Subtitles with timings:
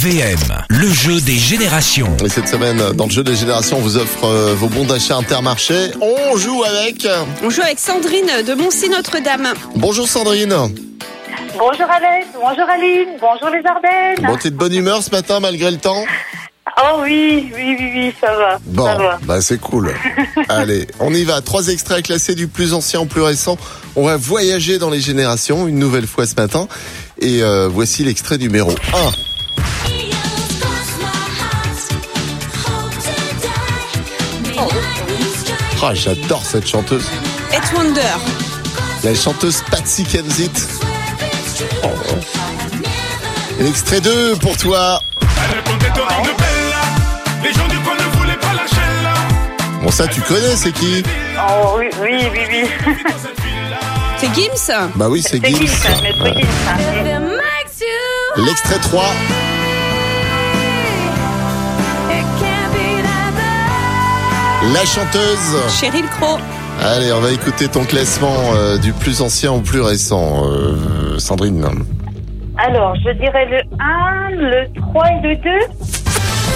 [0.00, 2.14] RVM, le jeu des générations.
[2.22, 5.16] Et cette semaine, dans le jeu des générations, on vous offre euh, vos bons d'achat
[5.16, 5.92] Intermarché.
[6.02, 7.08] On joue avec.
[7.42, 9.54] On joue avec Sandrine de Moncy-Notre-Dame.
[9.76, 10.50] Bonjour Sandrine.
[11.58, 14.26] Bonjour Alex, bonjour Aline, bonjour les Ardennes.
[14.26, 16.04] Bon, t'es de bonne humeur ce matin malgré le temps
[16.82, 18.58] Oh oui, oui, oui, oui, ça va.
[18.66, 19.18] Bon, Ça va.
[19.22, 19.94] bah c'est cool.
[20.50, 21.40] Allez, on y va.
[21.40, 23.56] Trois extraits classés du plus ancien au plus récent.
[23.94, 26.68] On va voyager dans les générations une nouvelle fois ce matin.
[27.18, 28.74] Et euh, voici l'extrait numéro 1.
[35.82, 37.06] Ah, j'adore cette chanteuse.
[37.52, 38.00] Et Wonder.
[39.04, 40.50] La chanteuse Patsy Kensit.
[41.84, 41.88] Oh.
[43.60, 45.00] L'extrait 2 pour toi.
[49.82, 51.02] Bon, ça, tu connais, c'est qui
[51.38, 52.94] Oh oui, oui, oui, oui.
[54.18, 55.66] C'est Gims Bah oui, c'est C'est Gims.
[55.66, 55.76] Gims,
[57.78, 58.44] Gims.
[58.44, 59.04] L'extrait 3.
[64.72, 65.56] La chanteuse.
[65.80, 66.38] Cheryl Crow.
[66.82, 71.66] Allez, on va écouter ton classement euh, du plus ancien au plus récent, euh, Sandrine.
[72.58, 75.50] Alors, je dirais le 1, le 3 et le 2.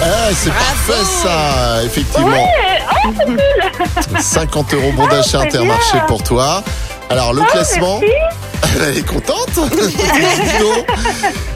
[0.03, 2.27] Ah, c'est parfait ça, effectivement.
[2.29, 4.17] Ouais, oh, c'est cool.
[4.21, 6.05] 50 euros bon d'achat c'est Intermarché bien.
[6.07, 6.63] pour toi.
[7.09, 8.15] Alors, le Oh, classement, merci.
[8.81, 10.85] elle est contente Dis donc.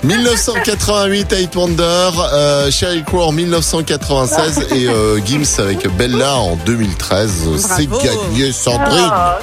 [0.04, 7.32] 1988, Eight Wonder, euh, Sheryl Crow en 1996 et euh, Gims avec Bella en 2013.
[7.58, 8.04] C'est Bravo.
[8.06, 9.10] gagné, Sandrine.
[9.12, 9.40] Ah.